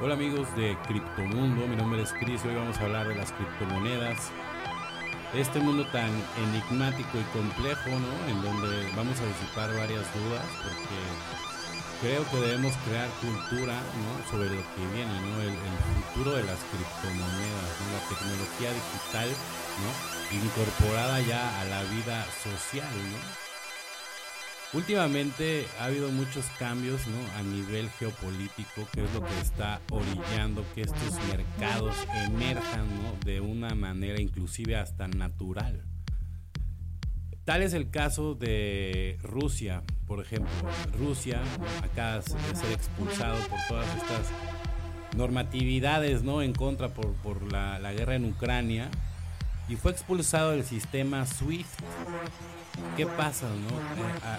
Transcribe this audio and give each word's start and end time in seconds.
Hola 0.00 0.14
amigos 0.14 0.48
de 0.56 0.76
Criptomundo, 0.88 1.68
mi 1.68 1.76
nombre 1.76 2.02
es 2.02 2.12
Cris, 2.14 2.44
hoy 2.44 2.56
vamos 2.56 2.76
a 2.78 2.82
hablar 2.82 3.06
de 3.06 3.14
las 3.14 3.30
criptomonedas. 3.30 4.32
Este 5.32 5.60
mundo 5.60 5.86
tan 5.92 6.10
enigmático 6.50 7.10
y 7.14 7.22
complejo, 7.38 7.90
¿no? 7.90 8.28
En 8.28 8.42
donde 8.42 8.90
vamos 8.96 9.14
a 9.20 9.26
disipar 9.26 9.70
varias 9.76 10.02
dudas 10.18 10.44
porque 10.64 10.98
creo 12.02 12.28
que 12.28 12.36
debemos 12.44 12.74
crear 12.88 13.08
cultura, 13.22 13.74
¿no? 13.78 14.30
Sobre 14.30 14.50
lo 14.50 14.62
que 14.74 14.82
viene, 14.94 15.14
¿no? 15.30 15.40
El, 15.40 15.54
futuro 16.10 16.32
de 16.32 16.42
las 16.42 16.58
criptomonedas, 16.74 17.70
¿no? 17.78 17.86
La 17.94 18.02
tecnología 18.10 18.70
digital, 18.74 19.30
¿no? 19.78 19.90
Incorporada 20.42 21.20
ya 21.20 21.60
a 21.60 21.64
la 21.66 21.82
vida 21.84 22.26
social, 22.42 22.90
¿no? 22.90 23.53
Últimamente 24.74 25.66
ha 25.78 25.84
habido 25.84 26.10
muchos 26.10 26.44
cambios 26.58 27.06
¿no? 27.06 27.38
a 27.38 27.42
nivel 27.44 27.88
geopolítico, 27.90 28.88
que 28.92 29.04
es 29.04 29.14
lo 29.14 29.24
que 29.24 29.40
está 29.40 29.80
orillando 29.88 30.64
que 30.74 30.80
estos 30.80 31.12
mercados 31.28 31.94
emerjan 32.26 32.88
¿no? 33.00 33.12
de 33.24 33.40
una 33.40 33.76
manera 33.76 34.20
inclusive 34.20 34.74
hasta 34.74 35.06
natural. 35.06 35.84
Tal 37.44 37.62
es 37.62 37.72
el 37.72 37.90
caso 37.90 38.34
de 38.34 39.16
Rusia, 39.22 39.84
por 40.08 40.20
ejemplo. 40.20 40.50
Rusia 40.98 41.40
acaba 41.84 42.16
de 42.16 42.22
ser 42.22 42.72
expulsado 42.72 43.38
por 43.48 43.58
todas 43.68 43.86
estas 43.94 44.28
normatividades 45.16 46.24
¿no? 46.24 46.42
en 46.42 46.52
contra 46.52 46.88
por, 46.88 47.12
por 47.14 47.52
la, 47.52 47.78
la 47.78 47.92
guerra 47.92 48.16
en 48.16 48.24
Ucrania 48.24 48.90
y 49.68 49.76
fue 49.76 49.92
expulsado 49.92 50.50
del 50.50 50.64
sistema 50.64 51.26
SWIFT. 51.26 51.80
¿Qué 52.96 53.06
pasa, 53.06 53.46
no? 53.46 53.70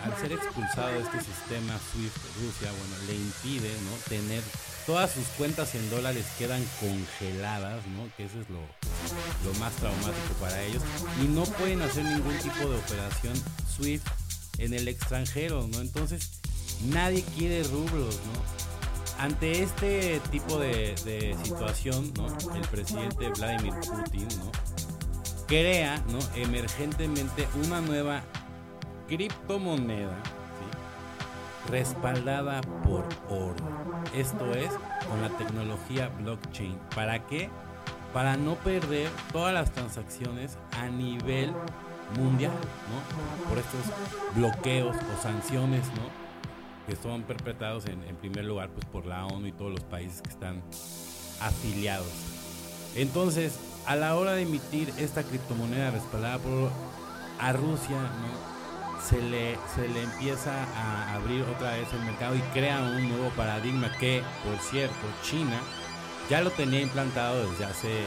Al 0.04 0.18
ser 0.18 0.34
expulsado 0.34 0.90
de 0.90 1.00
este 1.00 1.20
sistema 1.22 1.80
SWIFT, 1.92 2.18
Rusia, 2.42 2.72
bueno, 2.72 2.96
le 3.08 3.16
impide, 3.16 3.70
¿no? 3.84 3.92
Tener 4.10 4.44
todas 4.86 5.12
sus 5.12 5.26
cuentas 5.38 5.74
en 5.76 5.90
dólares 5.90 6.26
quedan 6.38 6.64
congeladas, 6.80 7.86
¿no? 7.88 8.10
Que 8.18 8.26
eso 8.26 8.40
es 8.40 8.50
lo, 8.50 8.60
lo 8.60 9.60
más 9.60 9.74
traumático 9.76 10.34
para 10.40 10.62
ellos. 10.64 10.84
Y 11.24 11.28
no 11.28 11.44
pueden 11.44 11.82
hacer 11.82 12.04
ningún 12.04 12.38
tipo 12.40 12.70
de 12.70 12.78
operación 12.78 13.34
SWIFT 13.76 14.08
en 14.58 14.74
el 14.74 14.88
extranjero, 14.88 15.68
¿no? 15.72 15.80
Entonces, 15.80 16.42
nadie 16.82 17.24
quiere 17.38 17.64
rublos, 17.64 18.16
¿no? 18.16 19.24
Ante 19.24 19.64
este 19.64 20.20
tipo 20.30 20.60
de, 20.60 20.94
de 21.06 21.38
situación, 21.42 22.14
¿no? 22.16 22.28
El 22.54 22.68
presidente 22.68 23.30
Vladimir 23.30 23.74
Putin, 23.76 24.28
¿no? 24.40 24.75
Crea 25.48 26.02
¿no? 26.10 26.20
emergentemente 26.36 27.48
una 27.66 27.82
nueva 27.82 28.22
criptomoneda 29.08 30.18
respaldada 31.70 32.62
por 32.84 33.08
oro. 33.30 33.56
Esto 34.14 34.52
es 34.54 34.70
con 35.08 35.22
la 35.22 35.30
tecnología 35.38 36.10
blockchain. 36.20 36.78
¿Para 36.96 37.26
qué? 37.26 37.50
Para 38.14 38.38
no 38.38 38.56
perder 38.56 39.10
todas 39.32 39.54
las 39.54 39.72
transacciones 39.72 40.58
a 40.80 40.88
nivel 40.88 41.52
mundial, 42.18 42.52
¿no? 42.52 43.50
Por 43.50 43.58
estos 43.58 43.82
bloqueos 44.36 44.96
o 44.96 45.22
sanciones, 45.22 45.88
¿no? 45.90 46.26
Que 46.88 46.96
son 46.96 47.24
perpetrados 47.24 47.88
en, 47.88 48.04
en 48.04 48.16
primer 48.16 48.46
lugar 48.46 48.70
pues 48.70 48.86
por 48.86 49.06
la 49.06 49.26
ONU 49.26 49.48
y 49.48 49.52
todos 49.52 49.72
los 49.72 49.84
países 49.84 50.22
que 50.22 50.30
están 50.30 50.62
afiliados. 51.42 52.08
Entonces, 52.96 53.60
a 53.88 53.96
la 53.96 54.16
hora 54.16 54.34
de 54.34 54.44
emitir 54.44 54.92
esta 54.98 55.24
criptomoneda 55.24 55.92
respaldada 55.92 56.40
por 56.40 56.72
a 57.40 57.52
Rusia, 57.54 57.98
se 59.08 59.22
le, 59.22 59.58
se 59.76 59.88
le 59.88 60.04
empieza 60.04 60.52
a 60.76 61.16
abrir 61.16 61.44
otra 61.44 61.74
vez 61.74 61.88
el 61.94 62.00
mercado 62.00 62.36
y 62.36 62.40
crea 62.54 62.82
un 62.82 63.10
nuevo 63.10 63.30
paradigma 63.32 63.92
que, 64.00 64.24
por 64.44 64.58
cierto, 64.60 64.96
China 65.24 65.60
ya 66.30 66.42
lo 66.42 66.50
tenía 66.52 66.82
implantado 66.82 67.50
desde 67.50 67.66
hace 67.66 68.04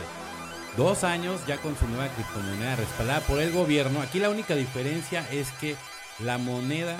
dos 0.76 1.04
años 1.04 1.40
ya 1.46 1.56
con 1.58 1.76
su 1.76 1.86
nueva 1.88 2.08
criptomoneda 2.08 2.76
respaldada 2.76 3.20
por 3.20 3.40
el 3.40 3.52
gobierno. 3.52 4.00
Aquí 4.00 4.18
la 4.18 4.30
única 4.30 4.54
diferencia 4.54 5.28
es 5.30 5.50
que 5.52 5.76
la 6.18 6.38
moneda 6.38 6.98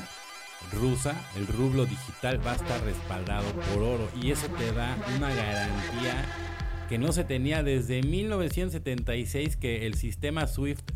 rusa, 0.73 1.15
el 1.37 1.47
rublo 1.47 1.87
digital, 1.87 2.45
va 2.47 2.53
a 2.53 2.57
estar 2.57 2.81
respaldado 2.83 3.51
por 3.53 3.83
oro 3.83 4.09
y 4.21 4.31
eso 4.31 4.47
te 4.49 4.73
da 4.73 4.97
una 5.17 5.29
garantía 5.31 6.25
que 6.89 6.99
no 6.99 7.13
se 7.13 7.25
tenía 7.25 7.63
desde 7.63 8.03
1976 8.03 9.57
que 9.57 9.87
el 9.87 9.95
sistema 9.95 10.47
SWIFT 10.47 10.91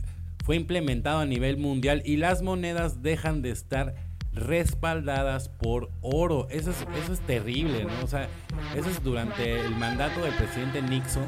fue 0.44 0.56
implementado 0.56 1.20
a 1.20 1.26
nivel 1.26 1.56
mundial 1.58 2.02
y 2.04 2.16
las 2.16 2.42
monedas 2.42 3.02
dejan 3.02 3.42
de 3.42 3.50
estar 3.50 3.94
respaldadas 4.32 5.48
por 5.48 5.90
oro. 6.00 6.48
Eso 6.50 6.70
es, 6.70 6.86
eso 7.02 7.12
es 7.12 7.20
terrible, 7.20 7.84
¿no? 7.84 8.02
O 8.02 8.06
sea, 8.06 8.28
eso 8.74 8.88
es 8.88 9.02
durante 9.04 9.60
el 9.60 9.76
mandato 9.76 10.22
del 10.22 10.34
presidente 10.34 10.80
Nixon, 10.82 11.26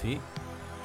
¿sí? 0.00 0.18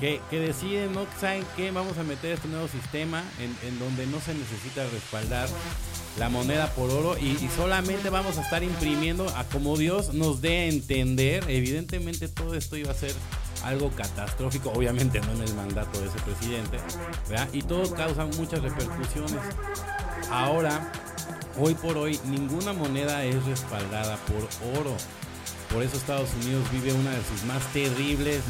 Que, 0.03 0.19
deciden, 0.37 0.91
¿no? 0.91 1.05
¿Saben 1.17 1.45
qué? 1.55 1.71
Vamos 1.71 1.97
a 1.97 2.03
meter 2.03 2.33
este 2.33 2.49
nuevo 2.49 2.67
sistema 2.67 3.23
en, 3.39 3.55
en 3.65 3.79
donde 3.79 4.05
no 4.05 4.19
se 4.19 4.33
necesita 4.33 4.83
respaldar 4.83 5.47
la 6.19 6.27
moneda 6.27 6.67
por 6.75 6.91
oro 6.91 7.17
y, 7.17 7.37
solamente 7.55 8.09
vamos 8.09 8.37
a 8.37 8.41
estar 8.41 8.63
imprimiendo 8.63 9.29
a 9.29 9.45
como 9.45 9.77
Dios 9.77 10.13
nos 10.13 10.41
dé 10.41 10.59
a 10.59 10.65
entender. 10.65 11.45
Evidentemente 11.47 12.27
todo 12.27 12.53
esto 12.53 12.75
iba 12.75 12.91
a 12.91 12.95
ser 12.95 13.13
algo 13.63 13.91
catastrófico, 13.91 14.71
obviamente 14.71 15.21
no 15.21 15.31
en 15.31 15.41
el 15.41 15.53
mandato 15.55 16.01
de 16.01 16.07
ese 16.07 16.19
presidente, 16.19 16.79
y 17.53 17.61
todo 17.61 17.89
causa 17.95 18.25
muchas 18.25 18.61
repercusiones. 18.61 19.39
Ahora, 20.29 20.91
hoy 21.57 21.75
por 21.75 21.97
hoy, 21.97 22.19
ninguna 22.25 22.73
moneda 22.73 23.23
es 23.23 23.45
respaldada 23.45 24.17
por 24.17 24.81
oro. 24.81 24.97
Por 25.73 25.81
eso 25.81 25.97
Estados 25.97 26.29
Unidos 26.43 26.63
vive 26.71 26.93
una 26.93 27.09
de 27.09 27.23
sus 27.23 27.43
más 27.45 27.65
terribles 27.73 28.43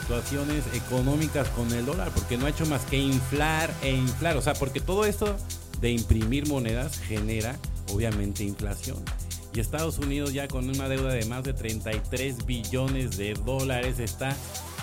situaciones 0.00 0.64
económicas 0.72 1.46
con 1.50 1.70
el 1.70 1.84
dólar, 1.84 2.10
porque 2.14 2.38
no 2.38 2.46
ha 2.46 2.48
hecho 2.48 2.64
más 2.64 2.82
que 2.86 2.96
inflar 2.96 3.70
e 3.82 3.90
inflar. 3.92 4.38
O 4.38 4.42
sea, 4.42 4.54
porque 4.54 4.80
todo 4.80 5.04
esto 5.04 5.36
de 5.82 5.90
imprimir 5.90 6.48
monedas 6.48 6.98
genera 6.98 7.58
obviamente 7.92 8.42
inflación. 8.42 8.96
Y 9.54 9.60
Estados 9.60 9.98
Unidos 9.98 10.32
ya 10.32 10.48
con 10.48 10.70
una 10.70 10.88
deuda 10.88 11.12
de 11.12 11.26
más 11.26 11.44
de 11.44 11.52
33 11.52 12.46
billones 12.46 13.18
de 13.18 13.34
dólares 13.34 13.98
está 13.98 14.34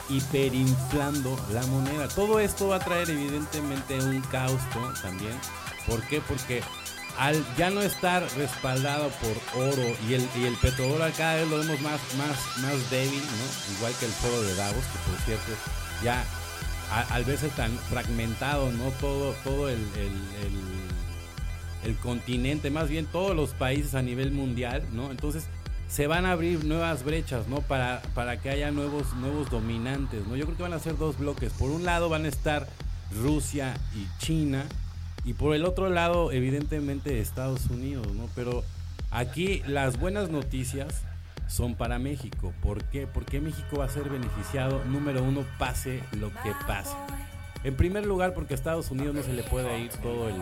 hiperinflando 0.09 1.39
la 1.53 1.65
moneda. 1.67 2.07
Todo 2.09 2.39
esto 2.39 2.67
va 2.67 2.75
a 2.75 2.79
traer 2.79 3.09
evidentemente 3.09 3.97
un 3.97 4.21
caos 4.21 4.61
también. 5.01 5.33
¿Por 5.87 6.01
qué? 6.07 6.21
Porque 6.21 6.61
al 7.19 7.43
ya 7.57 7.69
no 7.69 7.81
estar 7.81 8.23
respaldado 8.37 9.09
por 9.21 9.61
oro 9.61 9.95
y 10.07 10.13
el, 10.13 10.27
y 10.37 10.45
el 10.45 10.55
petrodólar 10.55 11.11
cada 11.11 11.35
vez 11.35 11.49
lo 11.49 11.57
vemos 11.57 11.81
más, 11.81 11.99
más, 12.17 12.57
más 12.63 12.89
débil, 12.89 13.19
¿no? 13.19 13.75
igual 13.77 13.93
que 13.99 14.05
el 14.05 14.11
foro 14.11 14.41
de 14.41 14.55
Davos, 14.55 14.85
que 14.85 15.11
por 15.11 15.19
cierto 15.25 15.51
ya 16.01 16.23
al 17.11 17.23
verse 17.23 17.49
tan 17.49 17.71
fragmentado, 17.77 18.71
¿no? 18.71 18.89
Todo, 18.99 19.33
todo 19.43 19.69
el, 19.69 19.79
el, 21.83 21.95
continente, 21.97 22.71
más 22.71 22.89
bien 22.89 23.05
todos 23.05 23.35
los 23.35 23.51
países 23.51 23.93
a 23.95 24.01
nivel 24.01 24.31
mundial, 24.31 24.83
¿no? 24.93 25.11
Entonces 25.11 25.45
se 25.87 26.07
van 26.07 26.25
a 26.25 26.31
abrir 26.31 26.65
nuevas 26.65 27.03
brechas, 27.03 27.47
¿no? 27.47 27.61
Para, 27.61 28.01
para 28.15 28.41
que 28.41 28.49
haya 28.49 28.71
nuevos, 28.71 29.13
nuevos 29.15 29.49
dominantes, 29.49 30.25
¿no? 30.25 30.35
Yo 30.35 30.45
creo 30.45 30.57
que 30.57 30.63
van 30.63 30.73
a 30.73 30.79
ser 30.79 30.97
dos 30.97 31.17
bloques. 31.19 31.51
Por 31.53 31.69
un 31.69 31.85
lado 31.85 32.09
van 32.09 32.25
a 32.25 32.27
estar 32.27 32.67
Rusia 33.21 33.75
y 33.95 34.07
China, 34.23 34.65
y 35.25 35.33
por 35.33 35.55
el 35.55 35.65
otro 35.65 35.89
lado, 35.89 36.31
evidentemente, 36.31 37.19
Estados 37.19 37.67
Unidos, 37.69 38.07
¿no? 38.15 38.29
Pero 38.35 38.63
aquí 39.11 39.61
las 39.67 39.99
buenas 39.99 40.29
noticias 40.29 41.03
son 41.47 41.75
para 41.75 41.99
México. 41.99 42.53
¿Por 42.61 42.83
qué? 42.85 43.07
Porque 43.07 43.41
México 43.41 43.77
va 43.79 43.85
a 43.85 43.89
ser 43.89 44.09
beneficiado, 44.09 44.83
número 44.85 45.23
uno, 45.23 45.43
pase 45.57 46.01
lo 46.13 46.29
que 46.29 46.53
pase. 46.67 46.95
En 47.63 47.75
primer 47.75 48.05
lugar, 48.05 48.33
porque 48.33 48.53
a 48.53 48.55
Estados 48.55 48.89
Unidos 48.91 49.15
no 49.15 49.23
se 49.23 49.33
le 49.33 49.43
puede 49.43 49.79
ir 49.79 49.91
todo 50.01 50.29
el, 50.29 50.35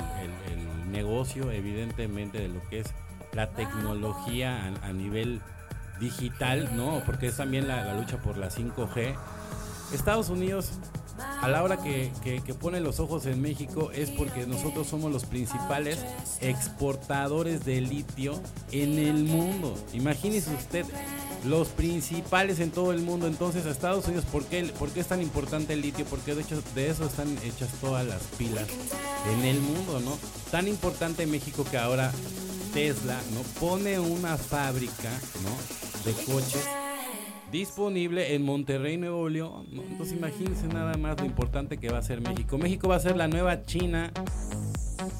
negocio, 0.91 1.51
evidentemente, 1.51 2.39
de 2.39 2.47
lo 2.47 2.61
que 2.69 2.79
es 2.79 2.87
la 3.33 3.49
tecnología 3.51 4.73
a, 4.81 4.93
nivel 4.93 5.41
digital, 5.99 6.69
¿no? 6.75 7.03
Porque 7.05 7.27
es 7.27 7.35
también 7.35 7.67
la 7.67 7.93
lucha 7.93 8.17
por 8.17 8.37
la 8.37 8.49
5G. 8.49 9.13
Estados 9.93 10.29
Unidos 10.29 10.71
a 11.19 11.47
la 11.47 11.63
hora 11.63 11.77
que, 11.77 12.11
pone 12.59 12.79
los 12.79 12.99
ojos 12.99 13.25
en 13.25 13.41
México 13.41 13.91
es 13.93 14.09
porque 14.09 14.45
nosotros 14.45 14.87
somos 14.87 15.11
los 15.11 15.25
principales 15.25 15.99
exportadores 16.41 17.65
de 17.65 17.81
litio 17.81 18.39
en 18.71 18.97
el 18.97 19.23
mundo. 19.23 19.75
Imagínese 19.93 20.53
usted, 20.53 20.85
los 21.45 21.69
principales 21.69 22.59
en 22.59 22.71
todo 22.71 22.91
el 22.91 23.01
mundo. 23.01 23.27
Entonces, 23.27 23.65
Estados 23.65 24.05
Unidos, 24.05 24.25
¿por 24.25 24.45
qué, 24.45 24.71
es 24.95 25.07
tan 25.07 25.21
importante 25.21 25.73
el 25.73 25.81
litio? 25.81 26.05
Porque 26.05 26.35
de 26.35 26.41
hecho 26.41 26.61
de 26.75 26.89
eso 26.89 27.05
están 27.05 27.37
hechas 27.43 27.69
todas 27.81 28.05
las 28.05 28.21
pilas 28.37 28.67
en 29.31 29.45
el 29.45 29.59
mundo, 29.59 29.99
¿no? 29.99 30.17
Tan 30.51 30.67
importante 30.67 31.25
México 31.27 31.65
que 31.69 31.77
ahora 31.77 32.11
Tesla, 32.73 33.19
¿no? 33.33 33.41
Pone 33.59 33.99
una 33.99 34.37
fábrica, 34.37 35.11
¿no? 35.43 36.05
De 36.05 36.13
coches 36.25 36.67
disponible 37.51 38.35
en 38.35 38.43
Monterrey, 38.43 38.97
Nuevo 38.97 39.29
León. 39.29 39.67
Entonces 39.71 40.17
imagínense 40.17 40.67
nada 40.67 40.97
más 40.97 41.19
lo 41.19 41.25
importante 41.25 41.77
que 41.77 41.89
va 41.89 41.99
a 41.99 42.01
ser 42.01 42.21
México. 42.21 42.57
México 42.57 42.87
va 42.87 42.95
a 42.95 42.99
ser 42.99 43.15
la 43.15 43.27
nueva 43.27 43.63
China 43.63 44.11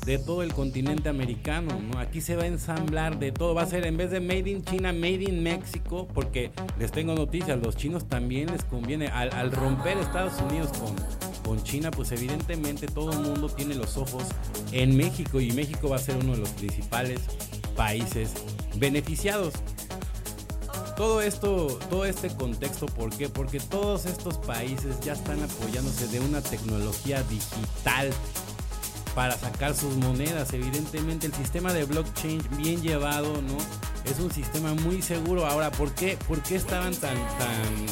de 0.06 0.18
todo 0.18 0.41
el 0.41 0.53
continente 0.53 1.09
americano, 1.09 1.79
¿no? 1.79 2.00
Aquí 2.00 2.21
se 2.21 2.35
va 2.35 2.44
a 2.44 2.47
ensamblar 2.47 3.19
de 3.19 3.31
todo, 3.31 3.53
va 3.53 3.63
a 3.63 3.65
ser 3.65 3.85
en 3.85 3.97
vez 3.97 4.09
de 4.09 4.19
Made 4.19 4.50
in 4.50 4.63
China, 4.63 4.94
Made 4.94 5.24
in 5.24 5.44
México, 5.44 6.07
porque 6.13 6.51
les 6.79 6.91
tengo 6.91 7.13
noticias, 7.13 7.59
los 7.59 7.75
chinos 7.75 8.07
también 8.07 8.51
les 8.51 8.63
conviene, 8.63 9.07
al, 9.07 9.51
romper 9.51 9.97
Estados 9.97 10.41
Unidos 10.41 10.69
con, 10.79 10.95
con 11.44 11.63
China, 11.63 11.91
pues 11.91 12.12
evidentemente 12.12 12.88
todo 12.88 13.12
el 13.12 13.19
mundo 13.19 13.50
tiene 13.50 13.75
los 13.75 13.97
ojos 13.97 14.24
en 14.71 14.95
México 14.97 15.39
y 15.39 15.51
México 15.51 15.89
va 15.89 15.97
a 15.97 16.00
ser 16.00 16.18
uno 16.18 16.33
de 16.33 16.39
los 16.39 16.50
principales 16.50 17.21
países 17.75 18.33
beneficiados. 18.77 19.53
Todo 20.97 21.21
esto, 21.21 21.77
todo 21.91 22.05
este 22.05 22.35
contexto, 22.35 22.88
¿por 22.88 23.15
qué? 23.15 23.29
Porque 23.29 23.59
todos 23.59 24.07
estos 24.07 24.39
países 24.39 24.99
ya 25.01 25.13
están 25.13 25.44
apoyándose 25.44 26.07
de 26.07 26.19
una 26.19 26.41
tecnología 26.41 27.21
digital 27.21 28.11
para 29.13 29.38
sacar 29.38 29.75
sus 29.75 29.95
monedas. 29.97 30.53
Evidentemente 30.53 31.27
el 31.27 31.33
sistema 31.35 31.71
de 31.71 31.85
blockchain 31.85 32.41
bien 32.57 32.81
llevado, 32.81 33.41
¿no? 33.44 33.57
Es 34.11 34.19
un 34.19 34.31
sistema 34.31 34.73
muy 34.73 35.03
seguro. 35.03 35.45
Ahora, 35.45 35.71
¿por 35.71 35.94
qué, 35.94 36.17
por 36.27 36.41
qué 36.41 36.55
estaban 36.55 36.95
tan, 36.95 37.15
tan 37.15 37.85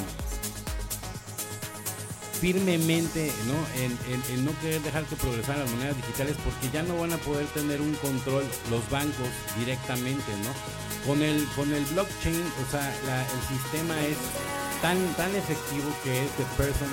firmemente 2.40 3.32
¿no? 3.48 3.56
En, 3.82 4.46
no 4.46 4.52
querer 4.62 4.82
dejar 4.82 5.04
que 5.06 5.16
progresaran 5.16 5.62
las 5.62 5.72
monedas 5.72 5.96
digitales 5.98 6.36
porque 6.44 6.70
ya 6.74 6.84
no 6.84 7.00
van 7.00 7.14
a 7.14 7.18
poder 7.18 7.46
tener 7.48 7.82
un 7.82 7.94
control 7.96 8.44
los 8.70 8.90
bancos 8.90 9.30
directamente, 9.58 10.32
¿no? 10.44 11.08
Con 11.08 11.22
el, 11.22 11.46
con 11.56 11.72
el 11.72 11.84
blockchain, 11.86 12.42
o 12.66 12.72
sea, 12.72 12.86
el 12.90 13.58
sistema 13.58 14.00
es 14.06 14.18
tan, 14.82 14.98
tan 15.16 15.34
efectivo 15.36 15.88
que 16.04 16.12
es 16.12 16.38
de 16.38 16.46
person 16.58 16.90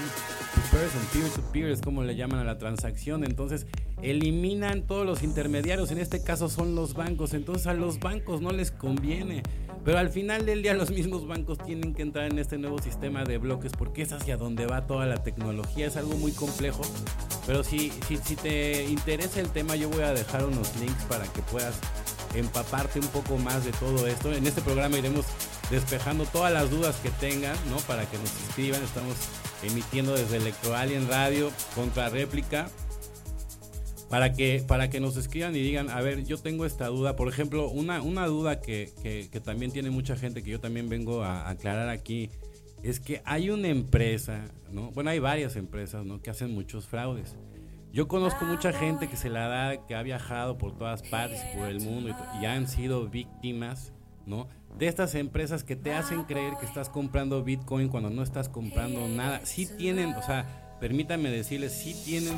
to 0.52 0.60
person, 0.76 1.00
peer 1.12 1.30
to 1.30 1.42
peer, 1.52 1.70
es 1.70 1.80
como 1.80 2.02
le 2.02 2.14
llaman 2.14 2.40
a 2.40 2.44
la 2.44 2.58
transacción. 2.58 3.24
Entonces, 3.24 3.66
eliminan 4.02 4.82
todos 4.82 5.06
los 5.06 5.22
intermediarios, 5.22 5.90
en 5.90 5.98
este 5.98 6.22
caso 6.22 6.48
son 6.48 6.74
los 6.74 6.94
bancos. 6.94 7.34
Entonces, 7.34 7.66
a 7.66 7.74
los 7.74 7.98
bancos 8.00 8.40
no 8.40 8.50
les 8.50 8.70
conviene. 8.70 9.42
Pero 9.84 9.98
al 9.98 10.10
final 10.10 10.46
del 10.46 10.62
día 10.62 10.74
los 10.74 10.90
mismos 10.90 11.26
bancos 11.26 11.58
tienen 11.58 11.92
que 11.92 12.02
entrar 12.02 12.30
en 12.30 12.38
este 12.38 12.56
nuevo 12.56 12.80
sistema 12.80 13.24
de 13.24 13.38
bloques 13.38 13.72
porque 13.76 14.02
es 14.02 14.12
hacia 14.12 14.36
donde 14.36 14.66
va 14.66 14.86
toda 14.86 15.06
la 15.06 15.22
tecnología. 15.22 15.86
Es 15.86 15.96
algo 15.96 16.16
muy 16.16 16.32
complejo. 16.32 16.82
Pero 17.46 17.64
si, 17.64 17.90
si, 18.06 18.16
si 18.18 18.36
te 18.36 18.84
interesa 18.84 19.40
el 19.40 19.48
tema, 19.48 19.74
yo 19.74 19.88
voy 19.88 20.02
a 20.02 20.12
dejar 20.12 20.44
unos 20.44 20.76
links 20.76 21.04
para 21.04 21.24
que 21.24 21.42
puedas 21.42 21.74
empaparte 22.34 23.00
un 23.00 23.08
poco 23.08 23.36
más 23.38 23.64
de 23.64 23.72
todo 23.72 24.06
esto. 24.06 24.32
En 24.32 24.46
este 24.46 24.62
programa 24.62 24.98
iremos 24.98 25.26
despejando 25.70 26.24
todas 26.26 26.52
las 26.52 26.70
dudas 26.70 26.96
que 27.02 27.10
tengan, 27.10 27.56
¿no? 27.68 27.76
Para 27.78 28.08
que 28.08 28.18
nos 28.18 28.30
escriban. 28.48 28.82
Estamos 28.82 29.16
emitiendo 29.64 30.14
desde 30.14 30.36
Electro 30.36 30.76
Alien 30.76 31.08
Radio 31.08 31.50
contra 31.74 32.08
réplica. 32.08 32.68
Para 34.12 34.34
que, 34.34 34.62
para 34.68 34.90
que 34.90 35.00
nos 35.00 35.16
escriban 35.16 35.56
y 35.56 35.60
digan, 35.60 35.88
a 35.88 36.02
ver, 36.02 36.22
yo 36.26 36.36
tengo 36.36 36.66
esta 36.66 36.88
duda. 36.88 37.16
Por 37.16 37.28
ejemplo, 37.28 37.70
una, 37.70 38.02
una 38.02 38.26
duda 38.26 38.60
que, 38.60 38.92
que, 39.02 39.40
también 39.40 39.72
tiene 39.72 39.88
mucha 39.88 40.16
gente, 40.16 40.42
que 40.42 40.50
yo 40.50 40.60
también 40.60 40.90
vengo 40.90 41.22
a, 41.24 41.48
aclarar 41.48 41.88
aquí, 41.88 42.28
es 42.82 43.00
que 43.00 43.22
hay 43.24 43.48
una 43.48 43.68
empresa, 43.68 44.44
¿no? 44.70 44.90
Bueno, 44.90 45.08
hay 45.08 45.18
varias 45.18 45.56
empresas, 45.56 46.04
¿no? 46.04 46.20
Que 46.20 46.28
hacen 46.28 46.52
muchos 46.52 46.86
fraudes. 46.86 47.36
Yo 47.90 48.06
conozco 48.06 48.44
mucha 48.44 48.74
gente 48.74 49.08
que 49.08 49.16
se 49.16 49.30
la 49.30 49.48
da, 49.48 49.86
que 49.86 49.94
ha 49.94 50.02
viajado 50.02 50.58
por 50.58 50.76
todas 50.76 51.02
partes, 51.04 51.40
por 51.56 51.70
el 51.70 51.80
mundo 51.80 52.14
y, 52.38 52.44
han 52.44 52.68
sido 52.68 53.08
víctimas, 53.08 53.94
¿no? 54.26 54.46
De 54.76 54.88
estas 54.88 55.14
empresas 55.14 55.64
que 55.64 55.74
te 55.74 55.94
hacen 55.94 56.24
creer 56.24 56.52
que 56.60 56.66
estás 56.66 56.90
comprando 56.90 57.42
Bitcoin 57.42 57.88
cuando 57.88 58.10
no 58.10 58.22
estás 58.22 58.50
comprando 58.50 59.08
nada. 59.08 59.46
Sí 59.46 59.66
tienen, 59.78 60.12
o 60.12 60.22
sea, 60.22 60.76
permítanme 60.80 61.30
decirles, 61.30 61.72
sí 61.72 61.96
tienen 62.04 62.34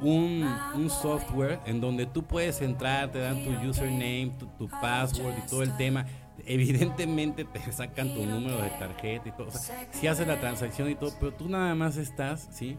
un, 0.00 0.90
software 0.90 1.60
en 1.66 1.80
donde 1.80 2.06
tú 2.06 2.24
puedes 2.24 2.60
entrar, 2.60 3.10
te 3.10 3.18
dan 3.18 3.42
tu 3.44 3.50
username, 3.68 4.32
tu, 4.58 4.68
password 4.68 5.34
y 5.38 5.48
todo 5.48 5.62
el 5.62 5.76
tema. 5.76 6.06
Evidentemente 6.46 7.44
te 7.44 7.72
sacan 7.72 8.12
tu 8.14 8.24
número 8.26 8.60
de 8.60 8.70
tarjeta 8.70 9.28
y 9.28 9.32
todo. 9.32 9.48
Si 9.92 10.06
haces 10.06 10.26
la 10.26 10.40
transacción 10.40 10.90
y 10.90 10.94
todo, 10.94 11.12
pero 11.18 11.32
tú 11.32 11.48
nada 11.48 11.74
más 11.74 11.96
estás, 11.96 12.48
¿sí? 12.52 12.76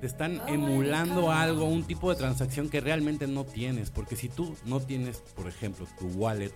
te 0.00 0.06
están 0.06 0.40
emulando 0.46 1.32
algo, 1.32 1.64
un 1.64 1.82
tipo 1.82 2.10
de 2.10 2.16
transacción 2.16 2.68
que 2.68 2.80
realmente 2.80 3.26
no 3.26 3.44
tienes. 3.44 3.90
Porque 3.90 4.16
si 4.16 4.28
tú 4.28 4.56
no 4.64 4.80
tienes, 4.80 5.18
por 5.34 5.48
ejemplo, 5.48 5.86
tu 5.98 6.06
wallet 6.08 6.52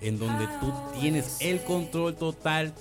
en 0.00 0.18
donde 0.18 0.46
tú 0.60 0.72
tienes 1.00 1.38
el 1.40 1.62
control 1.62 2.16
total 2.16 2.74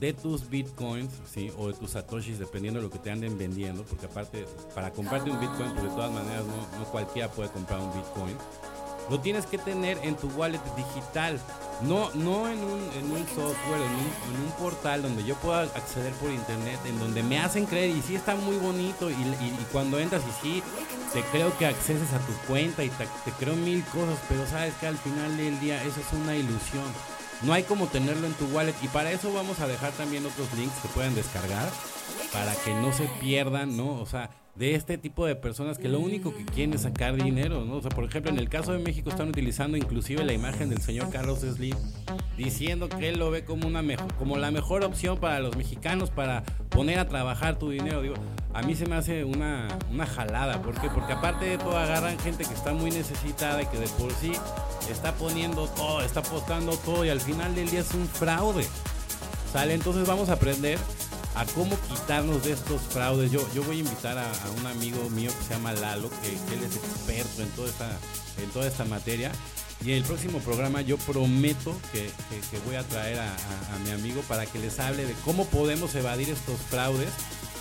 de 0.00 0.12
tus 0.12 0.48
bitcoins, 0.48 1.12
¿sí? 1.32 1.52
O 1.58 1.68
de 1.68 1.74
tus 1.74 1.92
satoshis, 1.92 2.38
dependiendo 2.38 2.80
de 2.80 2.86
lo 2.86 2.90
que 2.90 2.98
te 2.98 3.10
anden 3.10 3.38
vendiendo. 3.38 3.84
Porque 3.84 4.06
aparte, 4.06 4.46
para 4.74 4.92
comprarte 4.92 5.30
un 5.30 5.40
bitcoin, 5.40 5.72
pues 5.72 5.84
de 5.84 5.90
todas 5.90 6.12
maneras 6.12 6.44
no, 6.46 6.78
no 6.78 6.84
cualquiera 6.86 7.30
puede 7.30 7.50
comprar 7.50 7.80
un 7.80 7.92
bitcoin. 7.92 8.36
Lo 9.08 9.20
tienes 9.20 9.46
que 9.46 9.58
tener 9.58 9.98
en 10.02 10.16
tu 10.16 10.28
wallet 10.30 10.60
digital. 10.76 11.38
No, 11.82 12.10
no 12.14 12.48
en 12.48 12.58
un, 12.58 12.80
en 12.98 13.12
un 13.12 13.26
software, 13.28 13.82
en 13.82 14.44
un, 14.44 14.50
portal 14.58 15.02
donde 15.02 15.22
yo 15.24 15.34
pueda 15.36 15.62
acceder 15.62 16.12
por 16.14 16.30
internet, 16.30 16.80
en 16.86 16.98
donde 16.98 17.22
me 17.22 17.38
hacen 17.38 17.66
creer 17.66 17.90
y 17.90 18.00
sí 18.00 18.14
está 18.14 18.34
muy 18.34 18.56
bonito 18.56 19.10
y, 19.10 19.14
cuando 19.70 19.98
entras 19.98 20.22
y 20.22 20.42
sí, 20.42 20.62
te 21.12 21.22
creo 21.24 21.56
que 21.58 21.66
acceses 21.66 22.10
a 22.14 22.18
tu 22.20 22.32
cuenta 22.48 22.82
y 22.82 22.88
te, 22.88 23.06
creo 23.38 23.54
mil 23.54 23.84
cosas, 23.84 24.18
pero 24.26 24.46
sabes 24.46 24.72
que 24.76 24.86
al 24.86 24.96
final 24.96 25.36
del 25.36 25.60
día 25.60 25.82
eso 25.84 26.00
es 26.00 26.12
una 26.14 26.34
ilusión. 26.34 26.84
No 27.42 27.52
hay 27.52 27.62
como 27.64 27.86
tenerlo 27.86 28.26
en 28.26 28.32
tu 28.34 28.46
wallet 28.46 28.74
y 28.82 28.88
para 28.88 29.12
eso 29.12 29.32
vamos 29.32 29.60
a 29.60 29.66
dejar 29.66 29.92
también 29.92 30.24
otros 30.24 30.52
links 30.56 30.74
que 30.80 30.88
pueden 30.88 31.14
descargar 31.14 31.68
para 32.32 32.54
que 32.64 32.74
no 32.74 32.92
se 32.92 33.04
pierdan, 33.20 33.76
¿no? 33.76 34.00
O 34.00 34.06
sea, 34.06 34.30
de 34.54 34.74
este 34.74 34.96
tipo 34.96 35.26
de 35.26 35.36
personas 35.36 35.78
que 35.78 35.88
lo 35.88 36.00
único 36.00 36.34
que 36.34 36.44
quieren 36.44 36.74
es 36.74 36.82
sacar 36.82 37.14
dinero, 37.14 37.64
¿no? 37.64 37.74
O 37.76 37.82
sea, 37.82 37.90
por 37.90 38.04
ejemplo, 38.04 38.30
en 38.30 38.38
el 38.38 38.48
caso 38.48 38.72
de 38.72 38.78
México 38.78 39.10
están 39.10 39.28
utilizando 39.28 39.76
inclusive 39.76 40.24
la 40.24 40.32
imagen 40.32 40.70
del 40.70 40.80
señor 40.80 41.10
Carlos 41.10 41.40
Slim 41.40 41.76
diciendo 42.38 42.88
que 42.88 43.10
él 43.10 43.18
lo 43.18 43.30
ve 43.30 43.44
como 43.44 43.66
una 43.66 43.82
mejor, 43.82 44.12
como 44.14 44.38
la 44.38 44.50
mejor 44.50 44.82
opción 44.84 45.18
para 45.18 45.40
los 45.40 45.56
mexicanos 45.56 46.10
para 46.10 46.42
poner 46.70 46.98
a 46.98 47.08
trabajar 47.08 47.58
tu 47.58 47.70
dinero. 47.70 48.00
Digo, 48.00 48.14
a 48.56 48.62
mí 48.62 48.74
se 48.74 48.86
me 48.86 48.96
hace 48.96 49.22
una, 49.22 49.68
una 49.90 50.06
jalada, 50.06 50.62
¿por 50.62 50.80
qué? 50.80 50.88
Porque 50.88 51.12
aparte 51.12 51.44
de 51.44 51.58
todo 51.58 51.76
agarran 51.76 52.18
gente 52.18 52.46
que 52.46 52.54
está 52.54 52.72
muy 52.72 52.90
necesitada 52.90 53.60
y 53.60 53.66
que 53.66 53.78
de 53.78 53.86
por 53.88 54.10
sí 54.14 54.32
está 54.90 55.12
poniendo 55.12 55.68
todo, 55.68 56.00
está 56.00 56.20
apostando 56.20 56.74
todo 56.78 57.04
y 57.04 57.10
al 57.10 57.20
final 57.20 57.54
del 57.54 57.68
día 57.70 57.80
es 57.80 57.92
un 57.92 58.08
fraude. 58.08 58.66
¿Sale? 59.52 59.74
Entonces 59.74 60.06
vamos 60.06 60.30
a 60.30 60.34
aprender 60.34 60.78
a 61.34 61.44
cómo 61.44 61.76
quitarnos 61.86 62.44
de 62.44 62.52
estos 62.52 62.80
fraudes. 62.80 63.30
Yo, 63.30 63.46
yo 63.54 63.62
voy 63.62 63.76
a 63.76 63.80
invitar 63.80 64.16
a, 64.16 64.32
un 64.58 64.66
amigo 64.66 65.10
mío 65.10 65.30
que 65.38 65.44
se 65.44 65.52
llama 65.52 65.74
Lalo, 65.74 66.08
que, 66.22 66.28
él 66.54 66.62
es 66.64 66.76
experto 66.76 67.42
en 67.42 67.50
toda, 67.50 67.68
esta, 67.68 67.90
en 68.42 68.48
toda 68.52 68.66
esta 68.66 68.86
materia. 68.86 69.32
Y 69.84 69.90
en 69.90 69.98
el 69.98 70.04
próximo 70.04 70.38
programa 70.38 70.80
yo 70.80 70.96
prometo 70.96 71.76
que, 71.92 72.10
voy 72.66 72.76
a 72.76 72.82
traer 72.84 73.18
a, 73.18 73.36
mi 73.84 73.90
amigo 73.90 74.22
para 74.22 74.46
que 74.46 74.58
les 74.58 74.80
hable 74.80 75.04
de 75.04 75.12
cómo 75.26 75.44
podemos 75.44 75.94
evadir 75.94 76.30
estos 76.30 76.58
fraudes, 76.70 77.10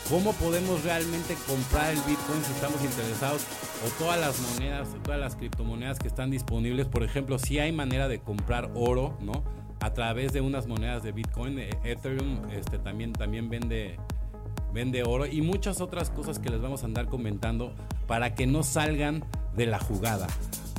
cómo 0.10 0.34
podemos 0.34 0.84
realmente 0.84 1.36
comprar 1.48 1.92
el 1.92 2.00
Bitcoin 2.00 2.44
si 2.46 2.52
estamos 2.52 2.82
interesados, 2.84 3.42
o 3.86 3.90
todas 4.00 4.20
las 4.20 4.40
monedas, 4.40 4.90
todas 5.04 5.20
las 5.20 5.36
criptomonedas 5.36 6.00
que 6.00 6.08
están 6.08 6.32
disponibles. 6.32 6.88
Por 6.88 7.04
ejemplo, 7.04 7.40
si 7.40 7.60
hay 7.60 7.72
manera 7.72 8.08
de 8.08 8.20
comprar 8.20 8.72
oro, 8.76 9.18
¿no? 9.22 9.44
a 9.86 9.94
través 9.94 10.34
de 10.34 10.42
unas 10.42 10.66
monedas 10.66 11.04
de 11.04 11.12
Bitcoin. 11.12 11.60
Eh, 11.60 11.70
Ethereum 11.84 12.50
este, 12.52 12.80
también, 12.80 13.14
también 13.14 13.50
vende, 13.50 13.98
vende 14.74 15.04
oro 15.04 15.28
y 15.28 15.42
muchas 15.42 15.80
otras 15.80 16.10
cosas 16.10 16.40
que 16.40 16.50
les 16.50 16.60
vamos 16.60 16.82
a 16.82 16.86
andar 16.86 17.08
comentando 17.08 17.74
para 18.08 18.34
que 18.34 18.48
no 18.48 18.64
salgan 18.64 19.24
de 19.56 19.68
la 19.68 19.80
jugada. 19.80 20.28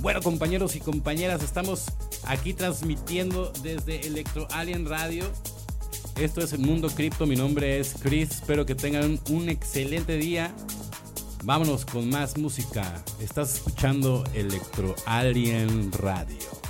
Bueno, 0.03 0.21
compañeros 0.23 0.77
y 0.77 0.81
compañeras, 0.81 1.43
estamos 1.43 1.87
aquí 2.27 2.53
transmitiendo 2.53 3.53
desde 3.63 4.07
Electro 4.07 4.47
Alien 4.51 4.87
Radio. 4.87 5.25
Esto 6.19 6.41
es 6.41 6.55
el 6.55 6.61
Mundo 6.61 6.89
Cripto. 6.89 7.27
Mi 7.27 7.37
nombre 7.37 7.79
es 7.79 7.95
Chris. 8.01 8.31
Espero 8.31 8.65
que 8.65 8.75
tengan 8.75 9.21
un 9.29 9.51
excelente 9.51 10.17
día. 10.17 10.51
Vámonos 11.45 11.85
con 11.85 12.09
más 12.09 12.39
música. 12.39 13.05
Estás 13.21 13.57
escuchando 13.57 14.25
Electro 14.33 14.95
Alien 15.05 15.93
Radio. 15.93 16.66